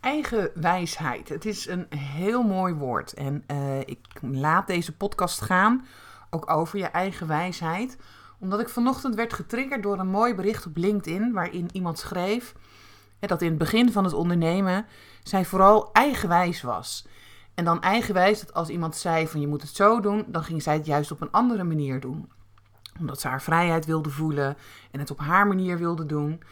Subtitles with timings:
[0.00, 1.28] Eigen wijsheid.
[1.28, 3.14] Het is een heel mooi woord.
[3.14, 5.86] En uh, ik laat deze podcast gaan
[6.30, 7.96] ook over je eigen wijsheid.
[8.38, 11.32] Omdat ik vanochtend werd getriggerd door een mooi bericht op LinkedIn.
[11.32, 12.54] Waarin iemand schreef
[13.18, 14.86] dat in het begin van het ondernemen
[15.22, 17.06] zij vooral eigenwijs was.
[17.54, 20.62] En dan eigenwijs dat als iemand zei van je moet het zo doen, dan ging
[20.62, 22.30] zij het juist op een andere manier doen.
[22.98, 24.56] Omdat ze haar vrijheid wilde voelen
[24.90, 26.42] en het op haar manier wilde doen.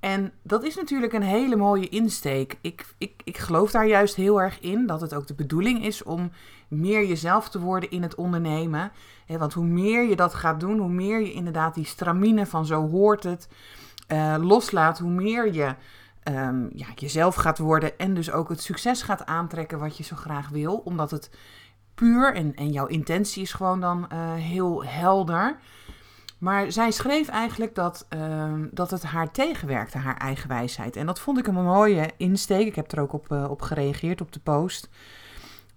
[0.00, 2.58] En dat is natuurlijk een hele mooie insteek.
[2.60, 6.02] Ik, ik, ik geloof daar juist heel erg in dat het ook de bedoeling is
[6.02, 6.30] om
[6.68, 8.92] meer jezelf te worden in het ondernemen.
[9.26, 12.88] want hoe meer je dat gaat doen, hoe meer je inderdaad die stramine van zo
[12.88, 13.48] hoort het
[14.08, 15.74] uh, loslaat, hoe meer je
[16.24, 20.16] um, ja, jezelf gaat worden en dus ook het succes gaat aantrekken wat je zo
[20.16, 20.76] graag wil.
[20.84, 21.30] Omdat het
[21.94, 25.58] puur en, en jouw intentie is gewoon dan uh, heel helder.
[26.40, 30.96] Maar zij schreef eigenlijk dat, uh, dat het haar tegenwerkte, haar eigen wijsheid.
[30.96, 32.66] En dat vond ik een mooie insteek.
[32.66, 34.88] Ik heb er ook op, uh, op gereageerd op de post.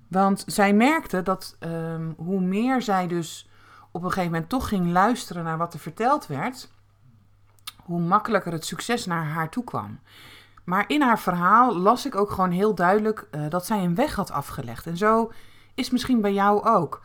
[0.08, 3.50] Want zij merkte dat um, hoe meer zij dus
[3.92, 6.72] op een gegeven moment toch ging luisteren naar wat er verteld werd,
[7.84, 10.00] hoe makkelijker het succes naar haar toe kwam.
[10.64, 14.16] Maar in haar verhaal las ik ook gewoon heel duidelijk uh, dat zij een weg
[14.16, 14.86] had afgelegd.
[14.86, 15.32] En zo
[15.76, 17.02] is misschien bij jou ook.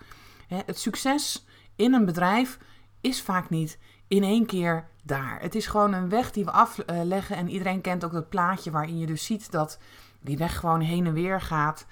[0.47, 2.59] Het succes in een bedrijf
[3.01, 5.41] is vaak niet in één keer daar.
[5.41, 7.37] Het is gewoon een weg die we afleggen.
[7.37, 9.79] En iedereen kent ook dat plaatje waarin je dus ziet dat
[10.21, 11.87] die weg gewoon heen en weer gaat.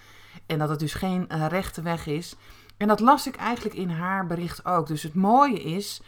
[0.47, 2.37] En dat het dus geen uh, rechte weg is.
[2.77, 4.87] En dat las ik eigenlijk in haar bericht ook.
[4.87, 6.03] Dus het mooie is,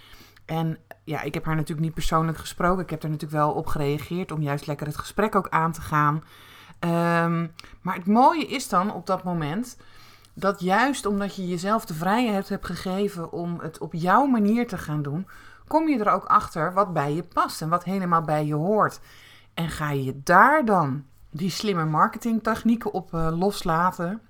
[0.44, 2.82] en ja, ik heb haar natuurlijk niet persoonlijk gesproken.
[2.82, 5.80] Ik heb er natuurlijk wel op gereageerd om juist lekker het gesprek ook aan te
[5.80, 6.24] gaan.
[7.24, 9.76] Um, maar het mooie is dan op dat moment
[10.38, 14.78] dat juist omdat je jezelf de vrijheid hebt gegeven om het op jouw manier te
[14.78, 15.28] gaan doen,
[15.66, 19.00] kom je er ook achter wat bij je past en wat helemaal bij je hoort.
[19.54, 24.20] En ga je daar dan die slimme marketingtechnieken op uh, loslaten,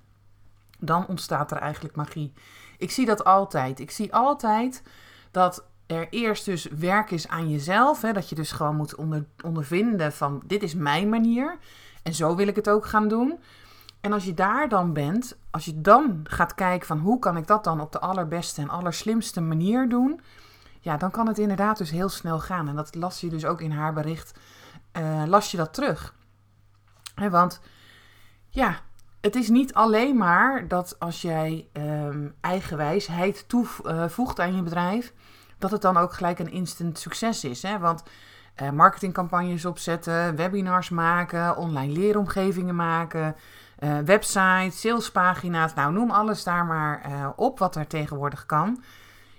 [0.79, 2.33] dan ontstaat er eigenlijk magie.
[2.77, 3.79] Ik zie dat altijd.
[3.79, 4.83] Ik zie altijd
[5.31, 8.01] dat er eerst dus werk is aan jezelf.
[8.01, 11.57] Hè, dat je dus gewoon moet onder, ondervinden van dit is mijn manier.
[12.03, 13.39] En zo wil ik het ook gaan doen.
[14.01, 17.47] En als je daar dan bent, als je dan gaat kijken van hoe kan ik
[17.47, 20.21] dat dan op de allerbeste en allerslimste manier doen.
[20.79, 22.67] Ja, dan kan het inderdaad dus heel snel gaan.
[22.67, 24.39] En dat las je dus ook in haar bericht.
[24.99, 26.15] Uh, las je dat terug.
[27.15, 27.61] He, want
[28.49, 28.79] ja,
[29.21, 35.13] het is niet alleen maar dat als jij um, eigen wijsheid toevoegt aan je bedrijf
[35.57, 37.61] dat het dan ook gelijk een instant succes is.
[37.61, 37.79] Hè?
[37.79, 38.03] Want
[38.61, 43.35] uh, marketingcampagnes opzetten, webinars maken, online leeromgevingen maken,
[43.79, 48.83] uh, websites, salespagina's, nou noem alles daar maar uh, op wat er tegenwoordig kan.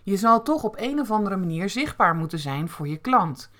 [0.02, 3.50] Je zal toch op een of andere manier zichtbaar moeten zijn voor je klant.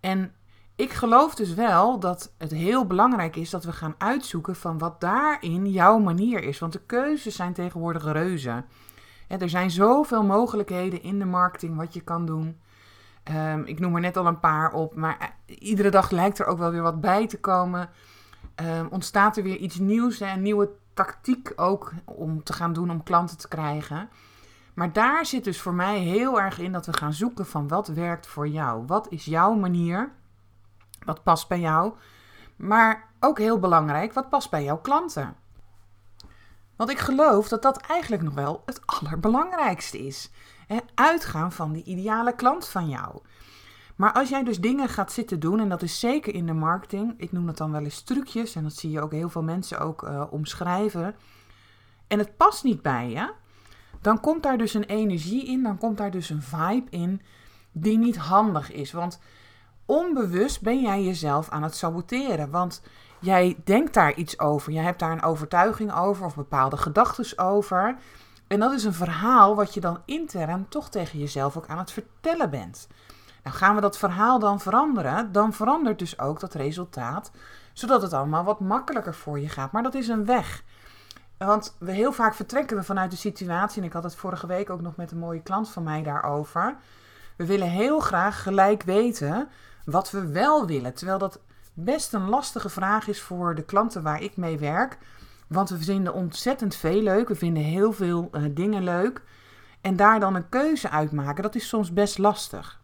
[0.00, 0.32] En
[0.76, 5.00] ik geloof dus wel dat het heel belangrijk is dat we gaan uitzoeken van wat
[5.00, 6.58] daarin jouw manier is.
[6.58, 8.64] Want de keuzes zijn tegenwoordig reuze
[9.28, 12.60] er zijn zoveel mogelijkheden in de marketing wat je kan doen.
[13.52, 16.46] Um, ik noem er net al een paar op, maar eh, iedere dag lijkt er
[16.46, 17.90] ook wel weer wat bij te komen.
[18.60, 23.02] Um, ontstaat er weer iets nieuws, een nieuwe tactiek ook om te gaan doen om
[23.02, 24.08] klanten te krijgen.
[24.74, 27.88] Maar daar zit dus voor mij heel erg in dat we gaan zoeken van wat
[27.88, 28.86] werkt voor jou.
[28.86, 30.12] Wat is jouw manier?
[31.04, 31.92] Wat past bij jou?
[32.56, 35.36] Maar ook heel belangrijk, wat past bij jouw klanten?
[36.76, 40.30] Want ik geloof dat dat eigenlijk nog wel het allerbelangrijkste is.
[40.94, 43.20] Uitgaan van die ideale klant van jou.
[43.98, 47.14] Maar als jij dus dingen gaat zitten doen, en dat is zeker in de marketing,
[47.16, 49.78] ik noem dat dan wel eens trucjes, en dat zie je ook heel veel mensen
[49.78, 51.14] ook uh, omschrijven,
[52.06, 53.32] en het past niet bij je,
[54.00, 57.22] dan komt daar dus een energie in, dan komt daar dus een vibe in
[57.72, 58.92] die niet handig is.
[58.92, 59.20] Want
[59.86, 62.50] onbewust ben jij jezelf aan het saboteren.
[62.50, 62.82] Want
[63.20, 64.72] Jij denkt daar iets over.
[64.72, 67.96] Je hebt daar een overtuiging over of bepaalde gedachten over.
[68.46, 71.92] En dat is een verhaal wat je dan intern toch tegen jezelf ook aan het
[71.92, 72.88] vertellen bent.
[73.42, 77.30] Nou, gaan we dat verhaal dan veranderen, dan verandert dus ook dat resultaat,
[77.72, 79.72] zodat het allemaal wat makkelijker voor je gaat.
[79.72, 80.62] Maar dat is een weg.
[81.38, 84.70] Want we heel vaak vertrekken we vanuit de situatie, en ik had het vorige week
[84.70, 86.76] ook nog met een mooie klant van mij daarover.
[87.36, 89.48] We willen heel graag gelijk weten
[89.84, 91.40] wat we wel willen, terwijl dat
[91.74, 94.98] best een lastige vraag is voor de klanten waar ik mee werk.
[95.48, 97.28] Want we vinden ontzettend veel leuk.
[97.28, 99.22] We vinden heel veel uh, dingen leuk.
[99.80, 102.80] En daar dan een keuze uitmaken, dat is soms best lastig.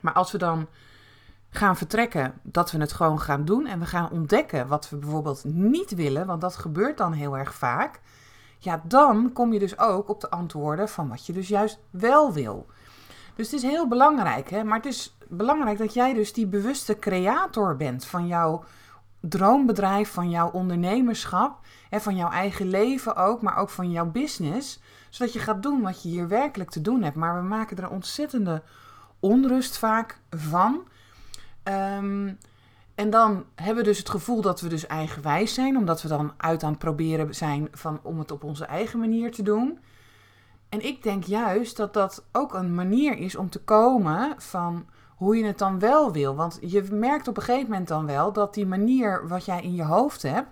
[0.00, 0.66] Maar als we dan
[1.50, 5.44] gaan vertrekken, dat we het gewoon gaan doen en we gaan ontdekken wat we bijvoorbeeld
[5.44, 8.00] niet willen, want dat gebeurt dan heel erg vaak.
[8.58, 12.32] Ja, dan kom je dus ook op de antwoorden van wat je dus juist wel
[12.32, 12.66] wil.
[13.34, 14.64] Dus het is heel belangrijk, hè?
[14.64, 18.64] maar het is belangrijk dat jij dus die bewuste creator bent van jouw
[19.20, 21.58] droombedrijf, van jouw ondernemerschap,
[21.90, 24.80] hè, van jouw eigen leven ook, maar ook van jouw business,
[25.10, 27.16] zodat je gaat doen wat je hier werkelijk te doen hebt.
[27.16, 28.62] Maar we maken er een ontzettende
[29.20, 30.88] onrust vaak van.
[31.62, 32.32] Ehm,
[32.94, 36.32] en dan hebben we dus het gevoel dat we dus eigenwijs zijn, omdat we dan
[36.36, 39.78] uit aan het proberen zijn van, om het op onze eigen manier te doen.
[40.68, 44.86] En ik denk juist dat dat ook een manier is om te komen van
[45.16, 46.34] hoe je het dan wel wil.
[46.34, 49.74] Want je merkt op een gegeven moment dan wel dat die manier wat jij in
[49.74, 50.48] je hoofd hebt,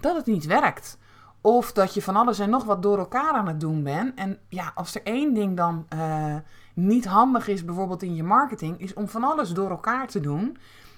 [0.00, 0.98] dat het niet werkt.
[1.40, 4.18] Of dat je van alles en nog wat door elkaar aan het doen bent.
[4.18, 6.36] En ja, als er één ding dan uh,
[6.76, 10.56] niet handig is, bijvoorbeeld in je marketing, is om van alles door elkaar te doen.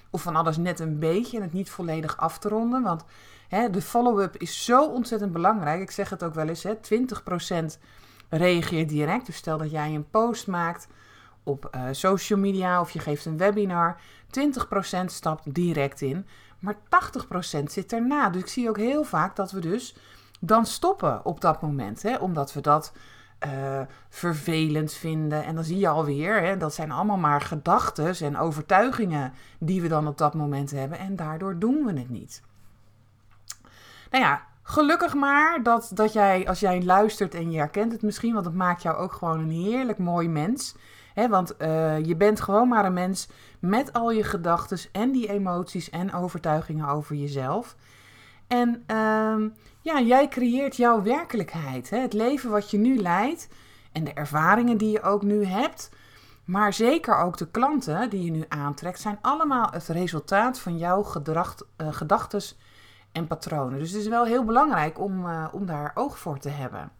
[0.09, 2.81] Of van alles net een beetje en het niet volledig af te ronden.
[2.81, 3.05] Want
[3.47, 5.81] hè, de follow-up is zo ontzettend belangrijk.
[5.81, 7.79] Ik zeg het ook wel eens, hè, 20%
[8.29, 9.25] reageert direct.
[9.25, 10.87] Dus stel dat jij een post maakt
[11.43, 13.99] op uh, social media of je geeft een webinar.
[15.01, 16.27] 20% stapt direct in,
[16.59, 16.75] maar
[17.59, 18.29] 80% zit erna.
[18.29, 19.95] Dus ik zie ook heel vaak dat we dus
[20.39, 22.01] dan stoppen op dat moment.
[22.01, 22.91] Hè, omdat we dat
[23.45, 25.43] uh, vervelend vinden.
[25.43, 29.87] En dan zie je alweer, hè, dat zijn allemaal maar gedachten en overtuigingen die we
[29.87, 30.99] dan op dat moment hebben.
[30.99, 32.41] En daardoor doen we het niet.
[34.11, 38.33] Nou ja, gelukkig maar dat, dat jij, als jij luistert en je herkent het misschien,
[38.33, 40.75] want het maakt jou ook gewoon een heerlijk mooi mens.
[41.29, 45.89] Want uh, je bent gewoon maar een mens met al je gedachten en die emoties
[45.89, 47.75] en overtuigingen over jezelf.
[48.47, 49.35] En uh,
[49.81, 51.89] ja, jij creëert jouw werkelijkheid.
[51.89, 51.97] Hè?
[51.97, 53.47] Het leven wat je nu leidt
[53.91, 55.89] en de ervaringen die je ook nu hebt.
[56.45, 61.03] Maar zeker ook de klanten die je nu aantrekt, zijn allemaal het resultaat van jouw
[61.03, 62.41] gedrag, uh, gedachten
[63.11, 63.79] en patronen.
[63.79, 66.91] Dus het is wel heel belangrijk om, uh, om daar oog voor te hebben.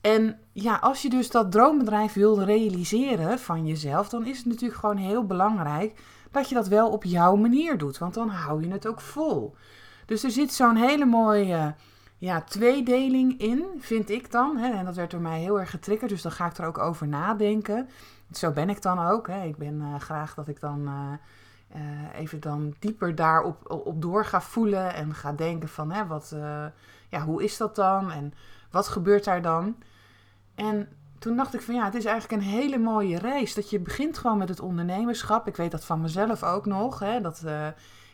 [0.00, 4.80] En ja, als je dus dat droombedrijf wil realiseren van jezelf, dan is het natuurlijk
[4.80, 6.00] gewoon heel belangrijk
[6.30, 7.98] dat je dat wel op jouw manier doet.
[7.98, 9.54] Want dan hou je het ook vol.
[10.06, 11.74] Dus er zit zo'n hele mooie
[12.20, 14.56] ja, tweedeling in, vind ik dan.
[14.56, 14.72] Hè?
[14.72, 17.08] En dat werd door mij heel erg getriggerd, dus dan ga ik er ook over
[17.08, 17.88] nadenken.
[18.32, 19.26] Zo ben ik dan ook.
[19.26, 19.44] Hè?
[19.44, 21.12] Ik ben uh, graag dat ik dan uh,
[21.82, 26.34] uh, even dan dieper daarop op door ga voelen en ga denken van hè, wat,
[27.08, 28.34] ja, hoe is dat dan en
[28.70, 29.76] wat gebeurt daar dan?
[30.54, 30.88] En
[31.18, 33.54] toen dacht ik van ja, het is eigenlijk een hele mooie reis.
[33.54, 35.46] Dat je begint gewoon met het ondernemerschap.
[35.46, 36.98] Ik weet dat van mezelf ook nog.
[36.98, 37.20] Hè?
[37.20, 37.44] Dat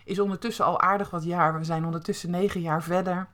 [0.07, 1.59] is ondertussen al aardig wat jaar.
[1.59, 3.27] We zijn ondertussen negen jaar verder.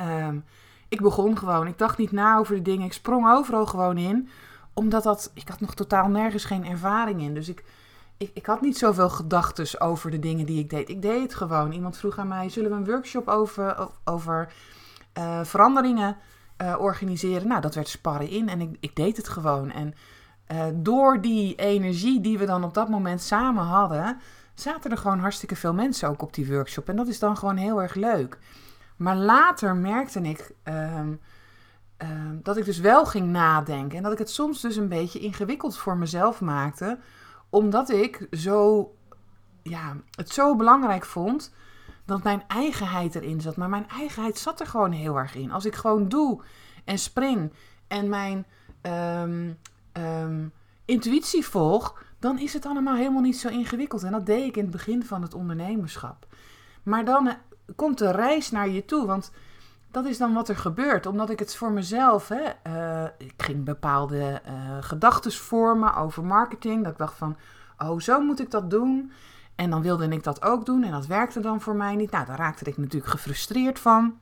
[0.00, 0.44] Um,
[0.88, 1.66] ik begon gewoon.
[1.66, 2.86] Ik dacht niet na over de dingen.
[2.86, 4.28] Ik sprong overal gewoon in.
[4.74, 5.30] Omdat dat.
[5.34, 7.34] Ik had nog totaal nergens geen ervaring in.
[7.34, 7.64] Dus ik,
[8.16, 10.88] ik, ik had niet zoveel gedachten over de dingen die ik deed.
[10.88, 11.72] Ik deed het gewoon.
[11.72, 14.52] Iemand vroeg aan mij: zullen we een workshop over, over
[15.18, 16.16] uh, veranderingen
[16.62, 17.48] uh, organiseren?
[17.48, 18.48] Nou, dat werd sparren in.
[18.48, 19.70] En ik, ik deed het gewoon.
[19.70, 19.94] En
[20.52, 24.20] uh, door die energie die we dan op dat moment samen hadden
[24.60, 26.88] zaten er gewoon hartstikke veel mensen ook op die workshop.
[26.88, 28.38] En dat is dan gewoon heel erg leuk.
[28.96, 31.20] Maar later merkte ik um,
[31.98, 33.96] um, dat ik dus wel ging nadenken.
[33.96, 36.98] En dat ik het soms dus een beetje ingewikkeld voor mezelf maakte.
[37.48, 38.90] Omdat ik zo,
[39.62, 41.54] ja, het zo belangrijk vond
[42.04, 43.56] dat mijn eigenheid erin zat.
[43.56, 45.52] Maar mijn eigenheid zat er gewoon heel erg in.
[45.52, 46.42] Als ik gewoon doe
[46.84, 47.52] en spring
[47.88, 48.46] en mijn
[48.82, 50.52] um,
[50.84, 54.02] intuïtie volg, dan is het allemaal helemaal niet zo ingewikkeld.
[54.02, 56.26] En dat deed ik in het begin van het ondernemerschap.
[56.82, 57.34] Maar dan eh,
[57.76, 59.32] komt de reis naar je toe, want
[59.90, 61.06] dat is dan wat er gebeurt.
[61.06, 66.82] Omdat ik het voor mezelf, hè, uh, ik ging bepaalde uh, gedachten vormen over marketing.
[66.82, 67.36] Dat ik dacht van,
[67.78, 69.12] oh, zo moet ik dat doen.
[69.54, 72.10] En dan wilde ik dat ook doen en dat werkte dan voor mij niet.
[72.10, 74.18] Nou, daar raakte ik natuurlijk gefrustreerd van.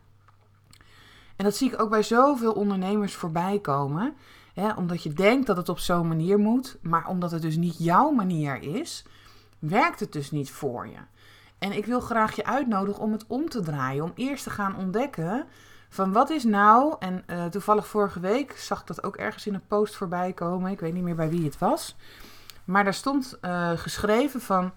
[1.37, 4.15] En dat zie ik ook bij zoveel ondernemers voorbij komen
[4.77, 8.11] omdat je denkt dat het op zo'n manier moet, maar omdat het dus niet jouw
[8.11, 9.05] manier is,
[9.59, 10.99] werkt het dus niet voor je.
[11.59, 14.77] En ik wil graag je uitnodigen om het om te draaien, om eerst te gaan
[14.77, 15.47] ontdekken
[15.89, 19.55] van wat is nou, en uh, toevallig vorige week zag ik dat ook ergens in
[19.55, 21.97] een post voorbij komen, ik weet niet meer bij wie het was,
[22.65, 24.73] maar daar stond uh, geschreven van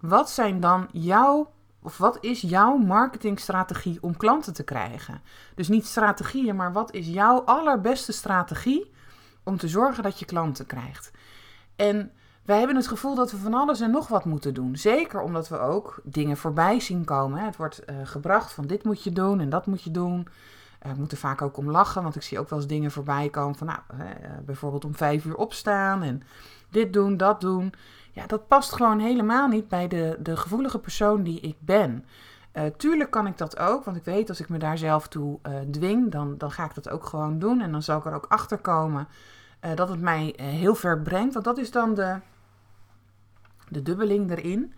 [0.00, 1.50] wat zijn dan jouw
[1.82, 5.22] of wat is jouw marketingstrategie om klanten te krijgen?
[5.54, 8.94] Dus niet strategieën, maar wat is jouw allerbeste strategie
[9.46, 11.10] om te zorgen dat je klanten krijgt.
[11.76, 12.12] En
[12.44, 14.76] wij hebben het gevoel dat we van alles en nog wat moeten doen.
[14.76, 17.44] Zeker omdat we ook dingen voorbij zien komen.
[17.44, 20.28] Het wordt uh, gebracht van dit moet je doen en dat moet je doen.
[20.86, 22.90] Uh, ik moet er vaak ook om lachen, want ik zie ook wel eens dingen
[22.90, 24.06] voorbij komen van nou, uh,
[24.44, 26.22] bijvoorbeeld om vijf uur opstaan en
[26.70, 27.72] dit doen, dat doen.
[28.12, 32.04] Ja, dat past gewoon helemaal niet bij de, de gevoelige persoon die ik ben.
[32.76, 35.38] Tuurlijk kan ik dat ook, want ik weet als ik me daar zelf toe
[35.70, 37.60] dwing, dan, dan ga ik dat ook gewoon doen.
[37.60, 39.08] En dan zal ik er ook achter komen
[39.74, 41.32] dat het mij heel ver brengt.
[41.32, 42.18] Want dat is dan de,
[43.68, 44.74] de dubbeling erin.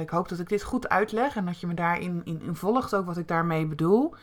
[0.00, 2.94] Ik hoop dat ik dit goed uitleg en dat je me daarin in, in volgt,
[2.94, 4.14] ook wat ik daarmee bedoel.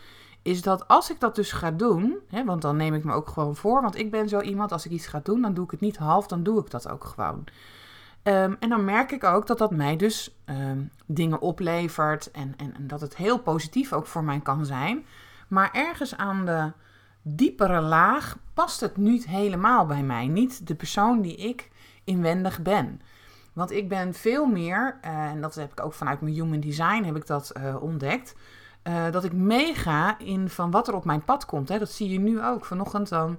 [0.42, 3.28] Is dat als ik dat dus ga doen, hè, want dan neem ik me ook
[3.28, 5.72] gewoon voor, want ik ben zo iemand, als ik iets ga doen, dan doe ik
[5.72, 7.44] het niet half, dan doe ik dat ook gewoon.
[8.24, 12.76] Um, en dan merk ik ook dat dat mij dus um, dingen oplevert en, en,
[12.76, 15.06] en dat het heel positief ook voor mij kan zijn.
[15.48, 16.72] Maar ergens aan de
[17.22, 20.28] diepere laag past het niet helemaal bij mij.
[20.28, 21.70] Niet de persoon die ik
[22.04, 23.02] inwendig ben.
[23.54, 27.04] Want ik ben veel meer, uh, en dat heb ik ook vanuit mijn human design
[27.04, 28.36] heb ik dat uh, ontdekt.
[28.84, 31.70] Uh, dat ik meega in van wat er op mijn pad komt.
[31.70, 31.80] Hè.
[31.80, 32.66] Dat zie je nu ook.
[32.66, 33.38] Vanochtend dan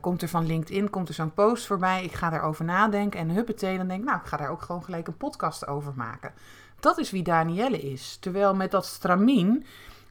[0.00, 2.04] komt er van LinkedIn komt er zo'n post voorbij.
[2.04, 3.20] Ik ga daarover nadenken.
[3.20, 5.92] En huppatee, dan denk ik, nou, ik ga daar ook gewoon gelijk een podcast over
[5.96, 6.32] maken.
[6.80, 8.16] Dat is wie Danielle is.
[8.20, 9.64] Terwijl met dat stramien...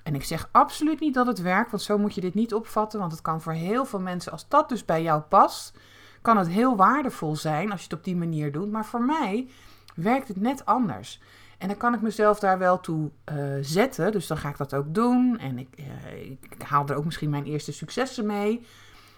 [0.04, 3.00] En ik zeg absoluut niet dat het werkt, want zo moet je dit niet opvatten.
[3.00, 5.78] Want het kan voor heel veel mensen, als dat dus bij jou past
[6.22, 8.72] kan het heel waardevol zijn als je het op die manier doet.
[8.72, 9.48] Maar voor mij
[9.96, 11.22] werkt het net anders.
[11.58, 14.12] En dan kan ik mezelf daar wel toe uh, zetten.
[14.12, 15.40] Dus dan ga ik dat ook doen.
[15.40, 18.66] En ik, uh, ik, haal er ook misschien mijn eerste successen mee.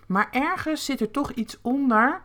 [0.07, 2.21] Maar ergens zit er toch iets onder.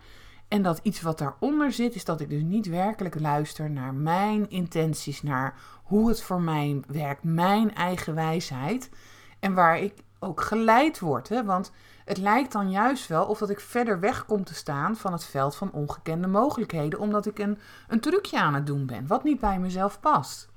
[0.49, 4.51] En dat iets wat daaronder zit, is dat ik dus niet werkelijk luister naar mijn
[4.51, 8.91] intenties, naar hoe het voor mij werkt, mijn eigen wijsheid.
[9.41, 11.29] En waar ik ook geleid word.
[11.29, 11.45] Hè?
[11.45, 11.73] Want
[12.05, 15.25] het lijkt dan juist wel of dat ik verder weg kom te staan van het
[15.25, 17.59] veld van ongekende mogelijkheden, omdat ik een,
[17.89, 20.51] een trucje aan het doen ben, wat niet bij mezelf past.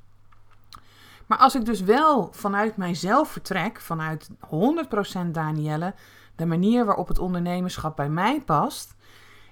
[1.25, 5.93] Maar als ik dus wel vanuit mijzelf vertrek, vanuit 100% Danielle,
[6.35, 8.95] de manier waarop het ondernemerschap bij mij past,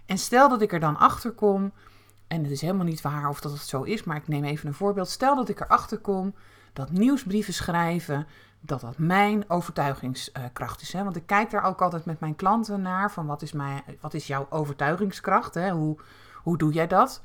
[0.06, 1.72] en stel dat ik er dan achter kom,
[2.28, 4.68] en het is helemaal niet waar of dat het zo is, maar ik neem even
[4.68, 5.10] een voorbeeld.
[5.10, 6.34] Stel dat ik erachter kom
[6.74, 8.28] dat nieuwsbrieven schrijven
[8.60, 10.94] dat dat mijn overtuigingskracht is.
[10.94, 11.04] Hè?
[11.04, 14.14] Want ik kijk daar ook altijd met mijn klanten naar van wat is, mijn, wat
[14.14, 15.54] is jouw overtuigingskracht?
[15.54, 15.72] Hè?
[15.72, 15.98] Hoe,
[16.36, 17.22] hoe doe jij dat?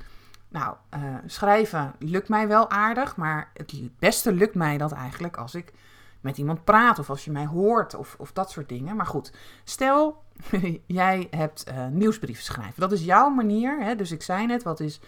[0.48, 5.54] Nou, uh, schrijven lukt mij wel aardig, maar het beste lukt mij dat eigenlijk als
[5.54, 5.72] ik
[6.20, 8.96] met iemand praat of als je mij hoort of, of dat soort dingen.
[8.96, 9.32] Maar goed,
[9.64, 10.22] stel
[10.86, 12.80] jij hebt uh, nieuwsbrieven schrijven.
[12.80, 13.80] Dat is jouw manier.
[13.80, 13.96] Hè?
[13.96, 15.00] Dus ik zei net, wat is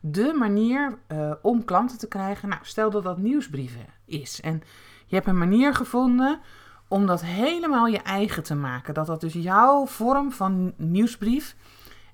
[0.00, 2.48] de manier uh, om klanten te krijgen?
[2.48, 4.40] Nou, stel dat dat nieuwsbrieven is.
[4.40, 4.62] En
[5.06, 6.40] je hebt een manier gevonden
[6.88, 8.94] om dat helemaal je eigen te maken.
[8.94, 11.56] Dat dat dus jouw vorm van nieuwsbrief.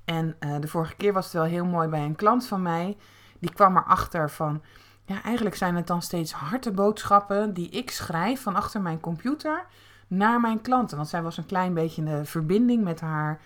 [0.05, 2.97] En uh, de vorige keer was het wel heel mooi bij een klant van mij.
[3.39, 4.63] Die kwam erachter van.
[5.07, 9.67] Ja, eigenlijk zijn het dan steeds harte boodschappen die ik schrijf van achter mijn computer
[10.07, 10.97] naar mijn klanten.
[10.97, 13.41] Want zij was een klein beetje de verbinding met haar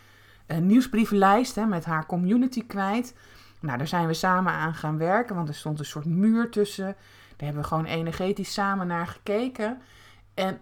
[0.46, 3.14] uh, nieuwsbrievenlijst, hè, met haar community kwijt.
[3.60, 6.84] Nou, daar zijn we samen aan gaan werken, want er stond een soort muur tussen.
[7.36, 9.80] Daar hebben we gewoon energetisch samen naar gekeken.
[10.34, 10.60] En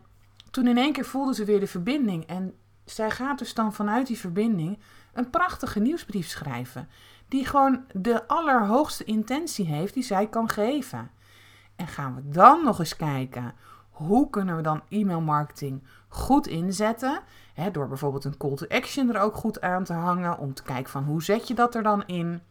[0.50, 2.26] toen in één keer voelde ze weer de verbinding.
[2.26, 4.78] En zij gaat dus dan vanuit die verbinding
[5.12, 6.88] een prachtige nieuwsbrief schrijven.
[7.28, 11.10] Die gewoon de allerhoogste intentie heeft die zij kan geven.
[11.76, 13.54] En gaan we dan nog eens kijken
[13.96, 17.20] hoe kunnen we dan e-mail marketing goed inzetten?
[17.54, 20.38] Hè, door bijvoorbeeld een call to action er ook goed aan te hangen.
[20.38, 22.42] Om te kijken van hoe zet je dat er dan in.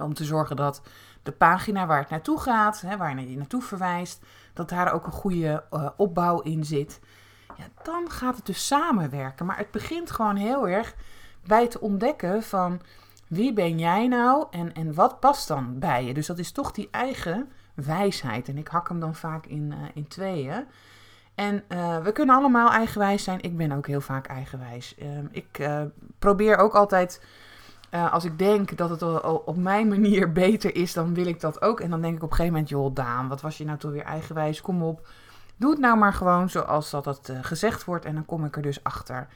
[0.00, 0.82] Om te zorgen dat
[1.22, 5.12] de pagina waar het naartoe gaat, hè, waar je naartoe verwijst, dat daar ook een
[5.12, 7.00] goede uh, opbouw in zit.
[7.56, 9.46] Ja, dan gaat het dus samenwerken.
[9.46, 10.94] Maar het begint gewoon heel erg
[11.46, 12.80] bij te ontdekken van
[13.28, 16.14] wie ben jij nou en, en wat past dan bij je.
[16.14, 18.48] Dus dat is toch die eigen wijsheid.
[18.48, 20.66] En ik hak hem dan vaak in, uh, in tweeën.
[21.34, 23.42] En uh, we kunnen allemaal eigenwijs zijn.
[23.42, 24.94] Ik ben ook heel vaak eigenwijs.
[24.98, 25.68] Uh, ik
[26.18, 27.24] probeer ook altijd
[27.90, 31.80] als ik denk dat het op mijn manier beter is, dan wil ik dat ook.
[31.80, 33.90] En dan denk ik op een gegeven moment, joh, Daan, wat was je nou toch
[33.90, 34.60] weer eigenwijs?
[34.60, 35.08] Kom op,
[35.56, 38.04] doe het nou maar gewoon zoals dat uh, gezegd wordt.
[38.04, 39.28] En dan kom ik er dus achter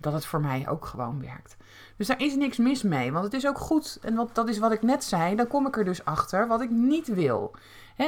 [0.00, 1.56] dat het voor mij ook gewoon werkt.
[1.96, 3.98] Dus daar is niks mis mee, want het is ook goed.
[4.02, 6.60] En wat, dat is wat ik net zei, dan kom ik er dus achter wat
[6.60, 7.54] ik niet wil.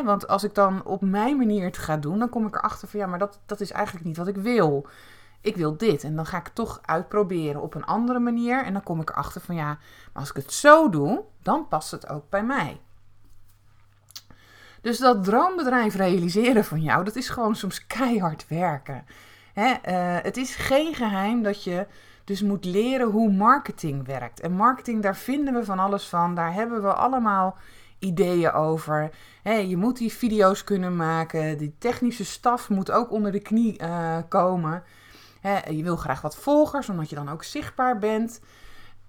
[0.04, 3.00] Want als ik dan op mijn manier het ga doen, dan kom ik erachter van
[3.00, 4.87] ja, maar dat, dat is eigenlijk niet wat ik wil
[5.40, 6.04] ik wil dit.
[6.04, 8.64] En dan ga ik het toch uitproberen op een andere manier.
[8.64, 9.66] En dan kom ik erachter van ja,
[10.12, 12.80] maar als ik het zo doe, dan past het ook bij mij.
[14.80, 19.04] Dus dat droombedrijf realiseren van jou, dat is gewoon soms keihard werken.
[19.59, 21.87] Hè, uh, het is geen geheim dat je
[22.25, 24.41] dus moet leren hoe marketing werkt.
[24.41, 26.35] En marketing, daar vinden we van alles van.
[26.35, 27.57] Daar hebben we allemaal
[27.99, 29.11] ideeën over.
[29.43, 31.59] je moet die video's kunnen maken.
[31.59, 34.83] Die technische staf moet ook onder de knie uh, komen.
[35.71, 38.41] je wil graag wat volgers, omdat je dan ook zichtbaar bent.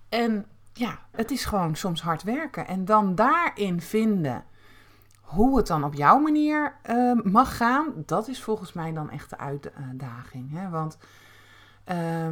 [0.10, 2.68] En ja, het is gewoon soms hard werken.
[2.68, 4.44] En dan daarin vinden
[5.30, 9.30] hoe het dan op jouw manier uh, mag gaan, dat is volgens mij dan echt
[9.30, 10.52] de uitdaging.
[10.52, 10.70] Hè?
[10.70, 10.98] Want
[11.86, 12.28] uh,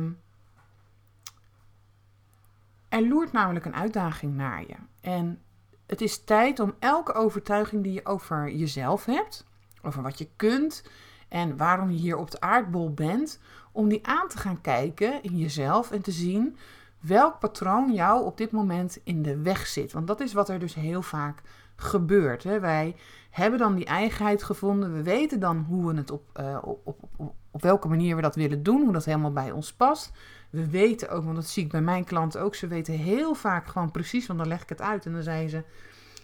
[2.90, 4.76] er loert namelijk een uitdaging naar je.
[5.02, 5.42] En
[5.86, 9.46] het is tijd om elke overtuiging die je over jezelf hebt,
[9.82, 10.90] over wat je kunt
[11.28, 13.40] en waarom je hier op de aardbol bent,
[13.72, 16.58] om die aan te gaan kijken in jezelf en te zien
[17.00, 19.92] welk patroon jou op dit moment in de weg zit.
[19.92, 21.42] Want dat is wat er dus heel vaak
[21.78, 22.44] gebeurt.
[22.44, 22.60] Hè.
[22.60, 22.96] Wij
[23.30, 24.94] hebben dan die eigenheid gevonden.
[24.94, 28.22] We weten dan hoe we het op, uh, op, op, op, op welke manier we
[28.22, 30.12] dat willen doen, hoe dat helemaal bij ons past.
[30.50, 33.68] We weten ook, want dat zie ik bij mijn klanten ook, ze weten heel vaak
[33.68, 35.64] gewoon precies, want dan leg ik het uit en dan zeggen ze,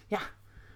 [0.06, 0.18] ja,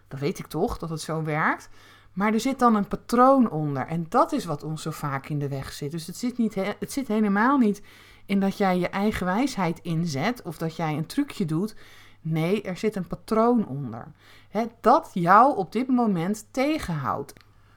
[0.09, 1.69] dat weet ik toch, dat het zo werkt.
[2.13, 5.39] Maar er zit dan een patroon onder en dat is wat ons zo vaak in
[5.39, 5.91] de weg zit.
[5.91, 7.83] Dus het zit, niet, het zit helemaal niet
[8.27, 11.75] in dat jij je eigen wijsheid inzet of dat jij een trucje doet.
[12.21, 14.07] Nee, er zit een patroon onder.
[14.49, 17.33] Hè, dat jou op dit moment tegenhoudt.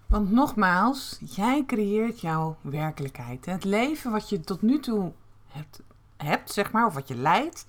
[0.08, 3.46] Want nogmaals, jij creëert jouw werkelijkheid.
[3.46, 5.12] Het leven wat je tot nu toe
[5.48, 5.82] hebt,
[6.18, 7.66] hebt zeg maar, of wat je leidt.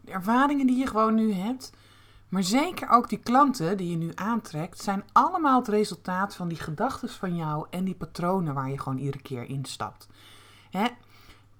[0.00, 1.72] De ervaringen die je gewoon nu hebt.
[2.28, 6.58] Maar zeker ook die klanten die je nu aantrekt, zijn allemaal het resultaat van die
[6.58, 10.08] gedachten van jou en die patronen waar je gewoon iedere keer instapt.
[10.70, 10.86] Hè?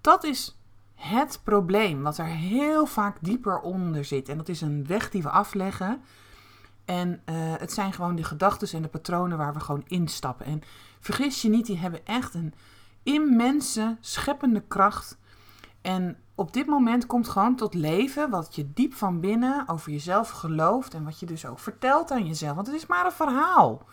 [0.00, 0.57] Dat is
[0.98, 4.28] het probleem wat er heel vaak dieper onder zit.
[4.28, 6.00] En dat is een weg die we afleggen.
[6.84, 10.46] En uh, het zijn gewoon de gedachten en de patronen waar we gewoon instappen.
[10.46, 10.62] En
[11.00, 12.54] vergis je niet, die hebben echt een
[13.02, 15.18] immense scheppende kracht.
[15.82, 20.30] En op dit moment komt gewoon tot leven wat je diep van binnen over jezelf
[20.30, 20.94] gelooft.
[20.94, 22.54] En wat je dus ook vertelt aan jezelf.
[22.54, 23.86] Want het is maar een verhaal.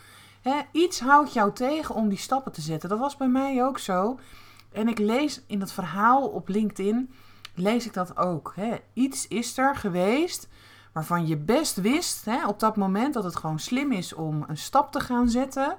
[0.72, 2.90] Iets houdt jou tegen om die stappen te zetten.
[2.90, 4.20] Dat was bij mij ook zo.
[4.76, 7.14] En ik lees in dat verhaal op LinkedIn,
[7.54, 8.54] lees ik dat ook.
[8.56, 8.76] Hè.
[8.94, 10.48] Iets is er geweest
[10.92, 14.58] waarvan je best wist hè, op dat moment dat het gewoon slim is om een
[14.58, 15.78] stap te gaan zetten.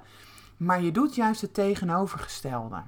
[0.57, 2.83] Maar je doet juist het tegenovergestelde.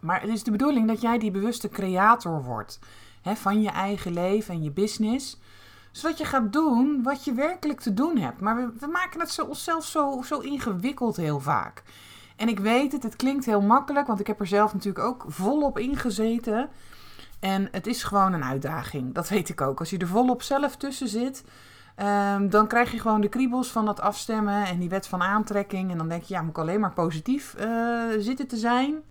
[0.00, 2.78] Maar het is de bedoeling dat jij die bewuste creator wordt
[3.22, 5.40] hè, van je eigen leven en je business.
[5.90, 8.40] Zodat je gaat doen wat je werkelijk te doen hebt.
[8.40, 11.82] Maar we, we maken het zo, onszelf zo, zo ingewikkeld heel vaak.
[12.36, 15.24] En ik weet het, het klinkt heel makkelijk, want ik heb er zelf natuurlijk ook
[15.28, 16.68] volop in gezeten.
[17.40, 19.78] En het is gewoon een uitdaging, dat weet ik ook.
[19.78, 21.44] Als je er volop zelf tussen zit,
[21.96, 25.90] um, dan krijg je gewoon de kriebels van dat afstemmen en die wet van aantrekking.
[25.90, 29.02] En dan denk je, ja, moet ik alleen maar positief uh, zitten te zijn.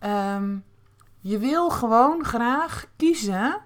[0.00, 0.64] Um,
[1.20, 3.60] je wil gewoon graag kiezen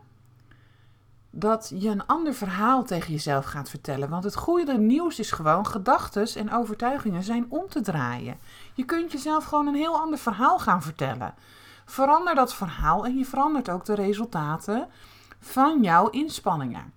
[1.39, 4.09] dat je een ander verhaal tegen jezelf gaat vertellen.
[4.09, 8.37] Want het goede nieuws is gewoon, gedachten en overtuigingen zijn om te draaien.
[8.75, 11.35] Je kunt jezelf gewoon een heel ander verhaal gaan vertellen.
[11.85, 14.89] Verander dat verhaal en je verandert ook de resultaten
[15.41, 16.93] van jouw inspanningen.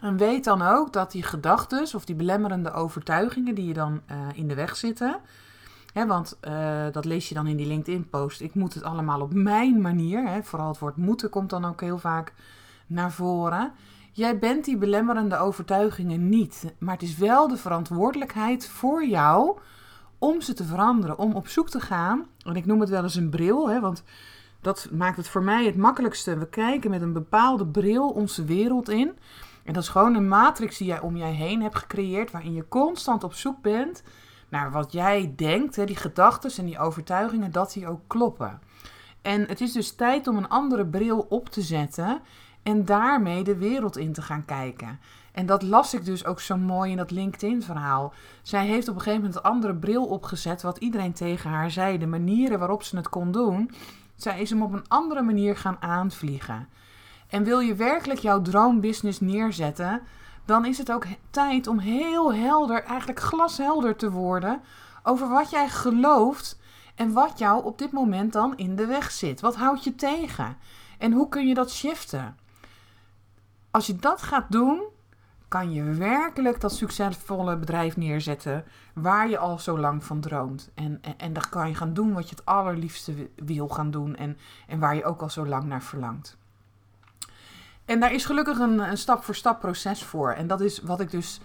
[0.00, 4.16] En weet dan ook dat die gedachten of die belemmerende overtuigingen die je dan uh,
[4.34, 5.20] in de weg zitten.
[5.92, 8.40] Hè, want uh, dat lees je dan in die LinkedIn-post.
[8.40, 10.28] Ik moet het allemaal op mijn manier.
[10.28, 12.32] Hè, vooral het woord moeten komt dan ook heel vaak
[12.92, 13.72] naar voren.
[14.12, 19.58] Jij bent die belemmerende overtuigingen niet, maar het is wel de verantwoordelijkheid voor jou
[20.18, 22.26] om ze te veranderen, om op zoek te gaan.
[22.44, 24.04] En ik noem het wel eens een bril, hè, want
[24.60, 26.38] dat maakt het voor mij het makkelijkste.
[26.38, 29.18] We kijken met een bepaalde bril onze wereld in.
[29.64, 32.68] En dat is gewoon een matrix die jij om jij heen hebt gecreëerd, waarin je
[32.68, 34.02] constant op zoek bent
[34.48, 38.60] naar wat jij denkt, hè, die gedachten en die overtuigingen, dat die ook kloppen.
[39.22, 42.20] En het is dus tijd om een andere bril op te zetten
[42.62, 45.00] en daarmee de wereld in te gaan kijken.
[45.32, 48.12] En dat las ik dus ook zo mooi in dat LinkedIn-verhaal.
[48.42, 51.98] Zij heeft op een gegeven moment een andere bril opgezet, wat iedereen tegen haar zei.
[51.98, 53.70] De manieren waarop ze het kon doen.
[54.16, 56.68] Zij is hem op een andere manier gaan aanvliegen.
[57.28, 60.02] En wil je werkelijk jouw droombusiness neerzetten,
[60.44, 64.60] dan is het ook tijd om heel helder, eigenlijk glashelder te worden
[65.02, 66.60] over wat jij gelooft
[66.94, 69.40] en wat jou op dit moment dan in de weg zit.
[69.40, 70.56] Wat houdt je tegen?
[70.98, 72.36] En hoe kun je dat shiften?
[73.72, 74.82] Als je dat gaat doen,
[75.48, 80.70] kan je werkelijk dat succesvolle bedrijf neerzetten waar je al zo lang van droomt.
[80.74, 84.38] En, en, dan kan je gaan doen wat je het allerliefste wil gaan doen en,
[84.66, 86.36] en waar je ook al zo lang naar verlangt.
[87.84, 90.32] En daar is gelukkig een, een stap-voor-stap proces voor.
[90.32, 91.40] En dat is wat ik dus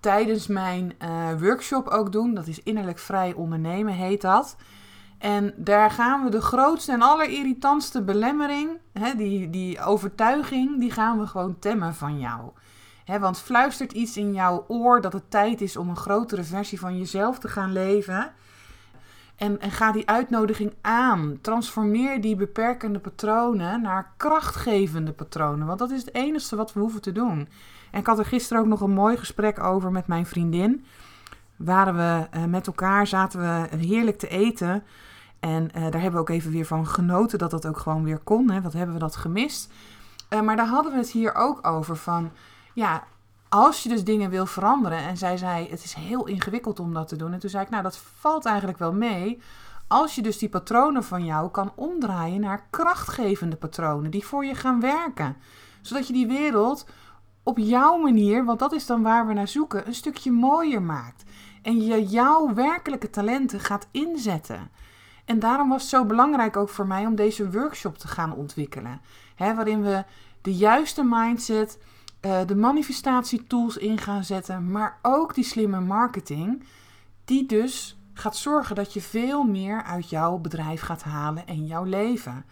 [0.00, 2.34] tijdens mijn uh, workshop ook doe.
[2.34, 4.56] Dat is innerlijk vrij ondernemen, heet dat.
[5.20, 11.18] En daar gaan we de grootste en allerirritantste belemmering, hè, die, die overtuiging, die gaan
[11.18, 12.50] we gewoon temmen van jou.
[13.04, 16.78] Hè, want fluistert iets in jouw oor dat het tijd is om een grotere versie
[16.78, 18.32] van jezelf te gaan leven.
[19.36, 21.38] En, en ga die uitnodiging aan.
[21.40, 25.66] Transformeer die beperkende patronen naar krachtgevende patronen.
[25.66, 27.48] Want dat is het enige wat we hoeven te doen.
[27.90, 30.84] En ik had er gisteren ook nog een mooi gesprek over met mijn vriendin.
[31.56, 34.82] Waren we uh, met elkaar, zaten we heerlijk te eten.
[35.40, 38.18] En uh, daar hebben we ook even weer van genoten dat dat ook gewoon weer
[38.18, 38.50] kon.
[38.50, 38.60] Hè?
[38.60, 39.72] Wat hebben we dat gemist?
[40.30, 42.30] Uh, maar daar hadden we het hier ook over van...
[42.74, 43.04] Ja,
[43.48, 44.98] als je dus dingen wil veranderen.
[44.98, 47.32] En zij zei, het is heel ingewikkeld om dat te doen.
[47.32, 49.40] En toen zei ik, nou dat valt eigenlijk wel mee.
[49.86, 54.10] Als je dus die patronen van jou kan omdraaien naar krachtgevende patronen.
[54.10, 55.36] Die voor je gaan werken.
[55.80, 56.86] Zodat je die wereld
[57.42, 61.22] op jouw manier, want dat is dan waar we naar zoeken, een stukje mooier maakt.
[61.62, 64.70] En je jouw werkelijke talenten gaat inzetten.
[65.30, 69.00] En daarom was het zo belangrijk ook voor mij om deze workshop te gaan ontwikkelen.
[69.34, 70.04] Hè, waarin we
[70.42, 71.78] de juiste mindset,
[72.20, 76.64] uh, de manifestatietools in gaan zetten, maar ook die slimme marketing,
[77.24, 81.84] die dus gaat zorgen dat je veel meer uit jouw bedrijf gaat halen en jouw
[81.84, 82.44] leven.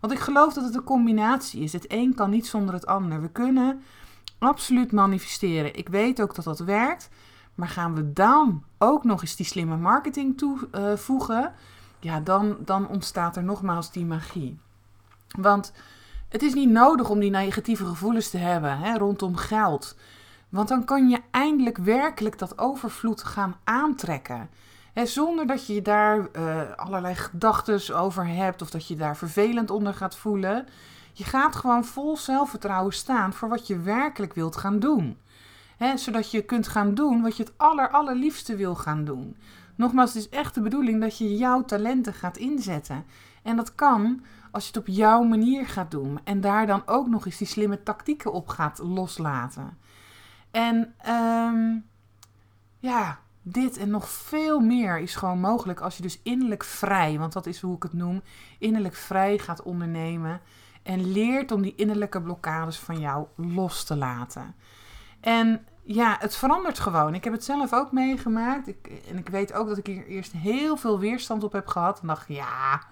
[0.00, 1.72] Want ik geloof dat het een combinatie is.
[1.72, 3.20] Het een kan niet zonder het ander.
[3.20, 3.82] We kunnen
[4.38, 5.76] absoluut manifesteren.
[5.76, 7.08] Ik weet ook dat dat werkt.
[7.54, 11.42] Maar gaan we dan ook nog eens die slimme marketing toevoegen?
[11.42, 11.48] Uh,
[12.00, 14.58] ja, dan, dan ontstaat er nogmaals die magie.
[15.38, 15.72] Want
[16.28, 19.96] het is niet nodig om die negatieve gevoelens te hebben hè, rondom geld.
[20.48, 24.50] Want dan kan je eindelijk werkelijk dat overvloed gaan aantrekken.
[24.92, 29.70] Hè, zonder dat je daar uh, allerlei gedachten over hebt of dat je daar vervelend
[29.70, 30.66] onder gaat voelen.
[31.12, 35.18] Je gaat gewoon vol zelfvertrouwen staan voor wat je werkelijk wilt gaan doen.
[35.76, 39.36] Hè, zodat je kunt gaan doen wat je het aller, allerliefste wil gaan doen.
[39.76, 43.04] Nogmaals, het is echt de bedoeling dat je jouw talenten gaat inzetten.
[43.42, 46.20] En dat kan als je het op jouw manier gaat doen.
[46.24, 49.78] En daar dan ook nog eens die slimme tactieken op gaat loslaten.
[50.50, 51.84] En um,
[52.78, 57.32] ja, dit en nog veel meer is gewoon mogelijk als je dus innerlijk vrij, want
[57.32, 58.22] dat is hoe ik het noem,
[58.58, 60.40] innerlijk vrij gaat ondernemen.
[60.82, 64.54] En leert om die innerlijke blokkades van jou los te laten.
[65.20, 67.14] En ja, het verandert gewoon.
[67.14, 68.68] Ik heb het zelf ook meegemaakt.
[68.68, 72.00] Ik, en ik weet ook dat ik hier eerst heel veel weerstand op heb gehad.
[72.00, 72.82] En dacht, ja,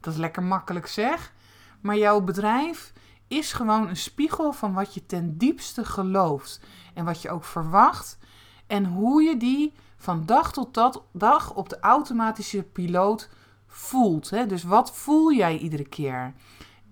[0.00, 1.32] dat is lekker makkelijk zeg.
[1.80, 2.92] Maar jouw bedrijf
[3.28, 6.60] is gewoon een spiegel van wat je ten diepste gelooft.
[6.94, 8.18] En wat je ook verwacht.
[8.66, 10.80] En hoe je die van dag tot
[11.12, 13.28] dag op de automatische piloot
[13.66, 14.30] voelt.
[14.30, 14.46] Hè?
[14.46, 16.32] Dus wat voel jij iedere keer?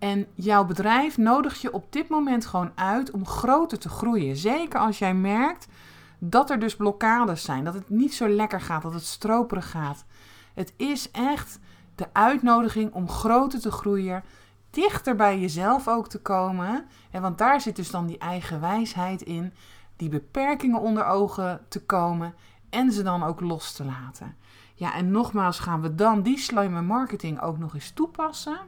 [0.00, 4.36] En jouw bedrijf nodigt je op dit moment gewoon uit om groter te groeien.
[4.36, 5.66] Zeker als jij merkt
[6.18, 10.04] dat er dus blokkades zijn, dat het niet zo lekker gaat, dat het stroperig gaat.
[10.54, 11.58] Het is echt
[11.94, 14.24] de uitnodiging om groter te groeien,
[14.70, 16.86] dichter bij jezelf ook te komen.
[17.10, 19.52] En want daar zit dus dan die eigen wijsheid in,
[19.96, 22.34] die beperkingen onder ogen te komen
[22.70, 24.36] en ze dan ook los te laten.
[24.74, 28.58] Ja, en nogmaals gaan we dan die slimme marketing ook nog eens toepassen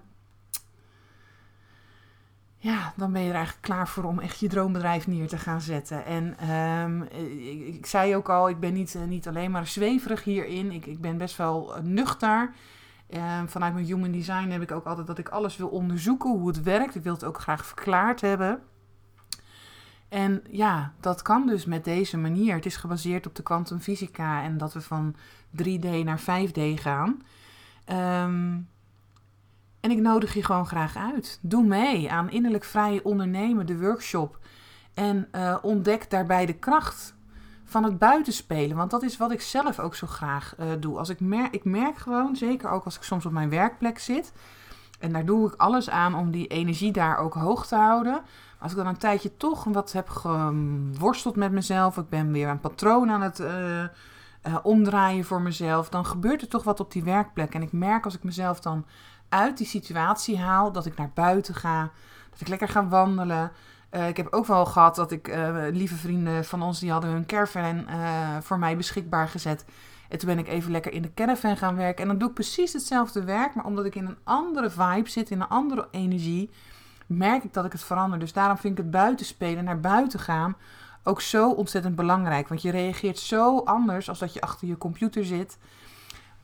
[2.62, 5.61] ja, dan ben je er eigenlijk klaar voor om echt je droombedrijf neer te gaan
[5.61, 6.05] zetten.
[6.05, 7.03] En um,
[7.66, 10.72] ik, zei ook al, ik ben niet, uh, niet alleen maar zweverig hierin.
[10.72, 12.53] Ik, ik ben best wel uh, nuchter.
[13.09, 16.48] Um, vanuit mijn human design heb ik ook altijd dat ik alles wil onderzoeken, hoe
[16.48, 16.94] het werkt.
[16.94, 18.61] Ik wil het ook graag verklaard hebben.
[20.09, 22.55] En ja, dat kan dus met deze manier.
[22.55, 25.14] Het is gebaseerd op de kwantumfysica en dat we van
[25.62, 27.22] 3D naar 5D gaan.
[28.25, 28.68] Um,
[29.83, 31.38] en ik nodig je gewoon graag uit.
[31.40, 34.38] Doe mee aan Innerlijk Vrij Ondernemen, de workshop.
[34.95, 37.14] En uh, ontdek daarbij de kracht
[37.64, 38.77] van het buitenspelen.
[38.77, 40.99] Want dat is wat ik zelf ook zo graag uh, doe.
[40.99, 44.33] Als ik, merk, ik merk gewoon, zeker ook als ik soms op mijn werkplek zit.
[44.99, 48.12] En daar doe ik alles aan om die energie daar ook hoog te houden.
[48.12, 48.23] Maar
[48.59, 51.97] als ik dan een tijdje toch wat heb geworsteld met mezelf.
[51.97, 55.88] Ik ben weer een patroon aan het uh, omdraaien voor mezelf.
[55.88, 57.55] Dan gebeurt er toch wat op die werkplek.
[57.55, 58.85] En ik merk als ik mezelf dan
[59.33, 60.73] uit die situatie haal.
[60.73, 61.90] Dat ik naar buiten ga.
[62.31, 63.53] Dat ik lekker ga wandelen.
[63.90, 67.11] Uh, ik heb ook wel gehad dat ik uh, lieve vrienden van ons die hadden
[67.11, 69.64] hun caravan uh, voor mij beschikbaar gezet.
[70.09, 72.03] En toen ben ik even lekker in de caravan gaan werken.
[72.03, 73.55] En dan doe ik precies hetzelfde werk.
[73.55, 76.51] Maar omdat ik in een andere vibe zit, in een andere energie,
[77.07, 78.18] merk ik dat ik het verander.
[78.18, 80.57] Dus daarom vind ik het buitenspelen, naar buiten gaan,
[81.03, 82.49] ook zo ontzettend belangrijk.
[82.49, 85.59] Want je reageert zo anders als dat je achter je computer zit.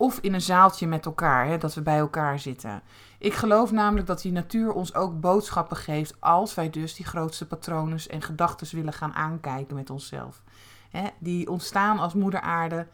[0.01, 2.83] Of in een zaaltje met elkaar, hè, dat we bij elkaar zitten.
[3.19, 7.47] Ik geloof namelijk dat die natuur ons ook boodschappen geeft als wij dus die grootste
[7.47, 10.43] patronen en gedachten willen gaan aankijken met onszelf.
[10.91, 12.87] hè, die ontstaan als moeder aarde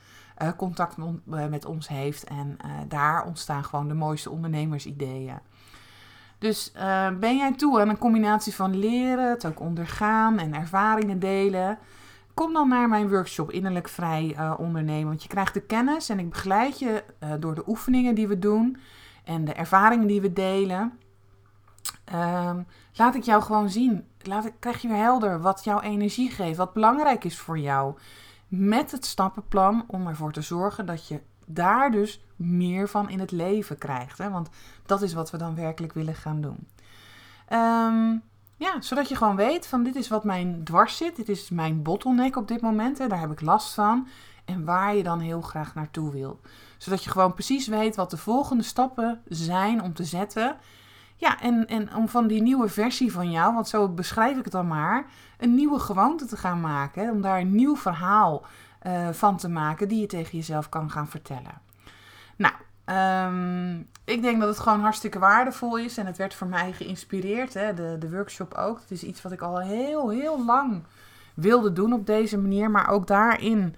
[0.43, 2.25] uh, contact met ons heeft.
[2.25, 2.57] En
[2.89, 5.39] daar ontstaan gewoon de mooiste ondernemersideeën.
[6.39, 6.73] Dus
[7.21, 11.79] ben jij toe aan een combinatie van leren, het ook ondergaan en ervaringen delen?
[12.35, 15.09] Kom dan naar mijn workshop Innerlijk Vrij uh, Ondernemen.
[15.09, 18.39] Want je krijgt de kennis en ik begeleid je uh, door de oefeningen die we
[18.39, 18.77] doen
[19.25, 20.99] en de ervaringen die we delen.
[22.15, 24.07] Um, laat ik jou gewoon zien.
[24.23, 27.95] Laat ik, krijg je weer helder wat jouw energie geeft, wat belangrijk is voor jou.
[28.49, 33.31] Met het stappenplan om ervoor te zorgen dat je daar dus meer van in het
[33.31, 34.19] leven krijgt.
[34.19, 34.31] Hè?
[34.31, 34.49] Want
[34.87, 36.69] dat is wat we dan werkelijk willen gaan doen.
[37.53, 38.23] Um,
[38.65, 41.17] ja, zodat je gewoon weet van dit is wat mijn dwars zit.
[41.17, 42.99] Dit is mijn bottleneck op dit moment.
[42.99, 44.09] Hè, daar heb ik last van.
[44.45, 46.41] En waar je dan heel graag naartoe wil.
[46.79, 50.57] Zodat je gewoon precies weet wat de volgende stappen zijn om te zetten.
[51.17, 54.53] Ja, en, en om van die nieuwe versie van jou, want zo beschrijf ik het
[54.53, 55.07] dan maar,
[55.39, 57.11] een nieuwe gewoonte te gaan maken.
[57.11, 58.47] Om daar een nieuw verhaal
[58.87, 61.61] uh, van te maken die je tegen jezelf kan gaan vertellen.
[62.37, 62.55] Nou,
[62.87, 65.99] Um, ik denk dat het gewoon hartstikke waardevol is.
[65.99, 67.55] En het werd voor mij geïnspireerd.
[67.55, 67.75] Hè?
[67.75, 68.81] De, de workshop ook.
[68.81, 70.83] Het is iets wat ik al heel, heel lang
[71.35, 72.71] wilde doen op deze manier.
[72.71, 73.75] Maar ook daarin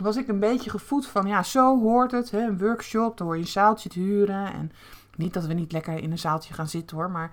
[0.00, 1.26] was ik een beetje gevoed van...
[1.26, 2.30] Ja, zo hoort het.
[2.30, 2.40] Hè?
[2.40, 4.52] Een workshop, dan hoor je een zaaltje te huren.
[4.52, 4.72] En
[5.16, 7.10] niet dat we niet lekker in een zaaltje gaan zitten hoor.
[7.10, 7.30] Maar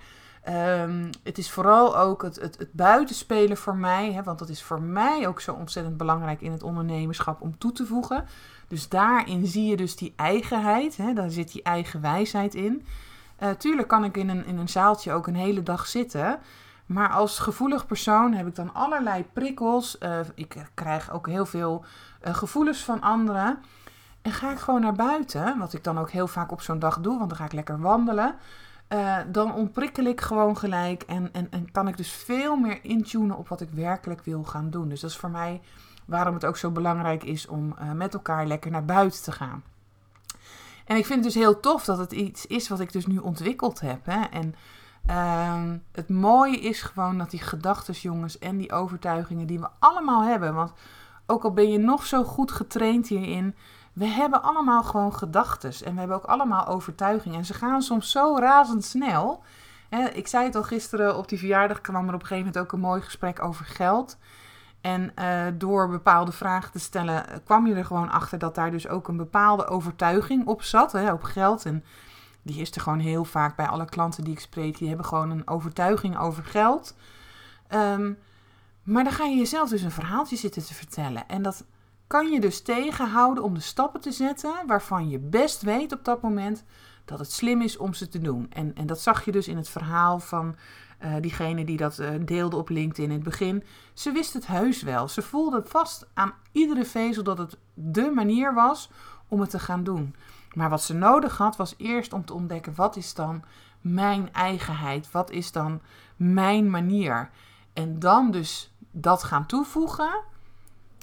[0.49, 4.13] um, het is vooral ook het, het, het buitenspelen voor mij.
[4.13, 4.23] Hè?
[4.23, 7.85] Want dat is voor mij ook zo ontzettend belangrijk in het ondernemerschap om toe te
[7.85, 8.25] voegen.
[8.73, 12.85] Dus daarin zie je dus die eigenheid, hè, daar zit die eigen wijsheid in.
[13.39, 16.39] Uh, tuurlijk kan ik in een, in een zaaltje ook een hele dag zitten.
[16.85, 19.97] Maar als gevoelig persoon heb ik dan allerlei prikkels.
[19.99, 21.85] Uh, ik krijg ook heel veel
[22.27, 23.59] uh, gevoelens van anderen.
[24.21, 26.99] En ga ik gewoon naar buiten, wat ik dan ook heel vaak op zo'n dag
[26.99, 28.35] doe, want dan ga ik lekker wandelen.
[29.31, 33.47] Dan ontprikkel ik gewoon gelijk en, en, en kan ik dus veel meer intunen op
[33.47, 34.89] wat ik werkelijk wil gaan doen.
[34.89, 35.61] Dus dat is voor mij
[36.05, 39.63] waarom het ook zo belangrijk is om uh, met elkaar lekker naar buiten te gaan.
[40.85, 43.17] En ik vind het dus heel tof dat het iets is wat ik dus nu
[43.17, 44.05] ontwikkeld heb.
[44.05, 44.21] Hè?
[44.21, 44.55] En
[45.09, 50.23] uh, het mooie is gewoon dat die gedachten, jongens, en die overtuigingen die we allemaal
[50.23, 50.53] hebben.
[50.53, 50.73] Want
[51.25, 53.55] ook al ben je nog zo goed getraind hierin,
[53.93, 55.73] we hebben allemaal gewoon gedachten.
[55.85, 57.37] En we hebben ook allemaal overtuigingen.
[57.37, 59.43] En ze gaan soms zo razendsnel.
[59.89, 60.09] Hè?
[60.09, 62.71] Ik zei het al gisteren op die verjaardag, kwam er op een gegeven moment ook
[62.71, 64.17] een mooi gesprek over geld.
[64.83, 68.71] En uh, door bepaalde vragen te stellen, eh, kwam je er gewoon achter dat daar
[68.71, 71.65] dus ook een bepaalde overtuiging op zat, hè, op geld.
[71.65, 71.83] En
[72.41, 75.29] die is er gewoon heel vaak bij alle klanten die ik spreek, die hebben gewoon
[75.29, 76.95] een overtuiging over geld.
[77.73, 78.17] Um,
[78.83, 81.27] maar dan ga je jezelf dus een verhaaltje zitten te vertellen.
[81.27, 81.65] En dat
[82.07, 86.21] kan je dus tegenhouden om de stappen te zetten waarvan je best weet op dat
[86.21, 86.63] moment
[87.05, 88.47] dat het slim is om ze te doen.
[88.49, 90.55] En, en dat zag je dus in het verhaal van
[91.03, 93.63] uh, diegene die dat uh, deelde op LinkedIn in het begin.
[93.93, 95.07] Ze wist het heus wel.
[95.07, 98.89] Ze voelde vast aan iedere vezel dat het de manier was
[99.27, 100.15] om het te gaan doen.
[100.53, 103.43] Maar wat ze nodig had was eerst om te ontdekken wat is dan
[103.81, 105.11] mijn eigenheid?
[105.11, 105.81] Wat is dan
[106.15, 107.29] mijn manier?
[107.73, 110.21] En dan dus dat gaan toevoegen.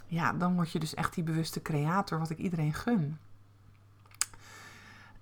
[0.07, 3.19] Ja, dan word je dus echt die bewuste creator, wat ik iedereen gun.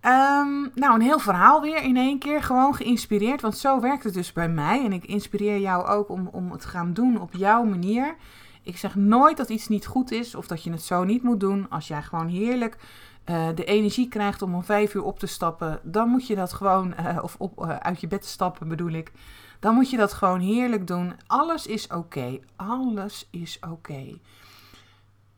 [0.09, 2.43] Um, nou, een heel verhaal weer in één keer.
[2.43, 3.41] Gewoon geïnspireerd.
[3.41, 4.85] Want zo werkt het dus bij mij.
[4.85, 8.17] En ik inspireer jou ook om, om het te gaan doen op jouw manier.
[8.63, 11.41] Ik zeg nooit dat iets niet goed is of dat je het zo niet moet
[11.41, 11.71] doen.
[11.71, 12.77] Als jij gewoon heerlijk
[13.31, 16.53] uh, de energie krijgt om om vijf uur op te stappen, dan moet je dat
[16.53, 19.13] gewoon, uh, of op, uh, uit je bed te stappen bedoel ik.
[19.61, 21.13] Dan moet je dat gewoon heerlijk doen.
[21.27, 22.39] Alles is oké.
[22.57, 24.19] Alles is oké.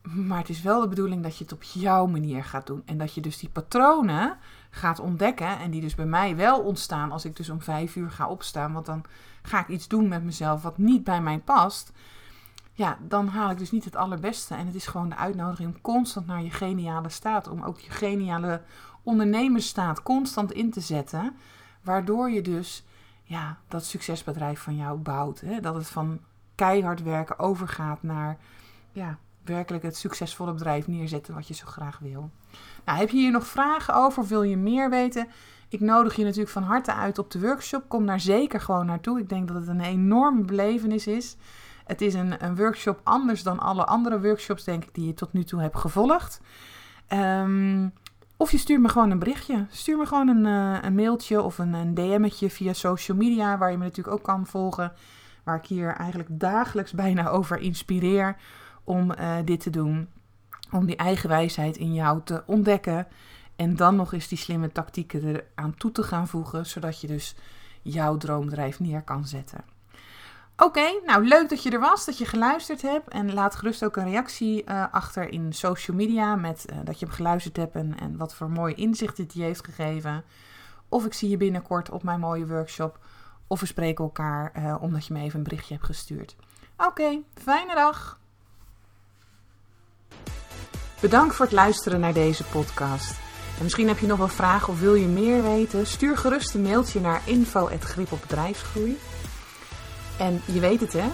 [0.03, 2.83] Maar het is wel de bedoeling dat je het op jouw manier gaat doen.
[2.85, 4.39] En dat je dus die patronen
[4.71, 5.59] gaat ontdekken.
[5.59, 8.73] En die dus bij mij wel ontstaan als ik dus om vijf uur ga opstaan.
[8.73, 9.05] Want dan
[9.43, 11.93] ga ik iets doen met mezelf wat niet bij mij past.
[12.73, 14.55] Ja, dan haal ik dus niet het allerbeste.
[14.55, 17.49] En het is gewoon de uitnodiging om constant naar je geniale staat.
[17.49, 18.63] Om ook je geniale
[19.03, 21.37] ondernemersstaat constant in te zetten.
[21.83, 22.85] Waardoor je dus
[23.23, 25.41] ja, dat succesbedrijf van jou bouwt.
[25.41, 25.61] Hè?
[25.61, 26.21] Dat het van
[26.55, 28.39] keihard werken overgaat naar
[28.93, 32.31] ja, werkelijk het succesvolle bedrijf neerzetten wat je zo graag wil.
[32.85, 34.27] Nou, heb je hier nog vragen over?
[34.27, 35.29] Wil je meer weten?
[35.69, 37.85] Ik nodig je natuurlijk van harte uit op de workshop.
[37.89, 39.19] Kom daar zeker gewoon naartoe.
[39.19, 41.37] Ik denk dat het een enorme belevenis is.
[41.85, 45.33] Het is een, een workshop anders dan alle andere workshops, denk ik, die je tot
[45.33, 46.41] nu toe hebt gevolgd.
[47.09, 47.93] Um,
[48.37, 49.67] of je stuurt me gewoon een berichtje.
[49.71, 53.71] Stuur me gewoon een, uh, een mailtje of een, een DM'tje via social media, waar
[53.71, 54.93] je me natuurlijk ook kan volgen.
[55.45, 58.37] Waar ik hier eigenlijk dagelijks bijna over inspireer
[58.85, 60.09] om uh, dit te doen.
[60.71, 63.07] Om die eigen wijsheid in jou te ontdekken.
[63.57, 66.67] En dan nog eens die slimme tactieken eraan toe te gaan voegen.
[66.67, 67.37] Zodat je dus
[67.83, 69.65] jouw droomdrijf neer kan zetten.
[70.57, 73.09] Oké, nou leuk dat je er was, dat je geluisterd hebt.
[73.09, 77.07] En laat gerust ook een reactie uh, achter in social media met uh, dat je
[77.07, 80.25] hem geluisterd hebt en, en wat voor mooie inzicht dit je heeft gegeven.
[80.89, 82.99] Of ik zie je binnenkort op mijn mooie workshop.
[83.47, 86.37] Of we spreken elkaar omdat je me even een berichtje hebt gestuurd.
[86.77, 88.20] Oké, fijne dag.
[91.01, 93.11] Bedankt voor het luisteren naar deze podcast.
[93.57, 95.87] En misschien heb je nog wel vragen of wil je meer weten?
[95.87, 98.99] Stuur gerust een mailtje naar info.gripopbedrijfsgroei.
[100.19, 101.09] En je weet het hè,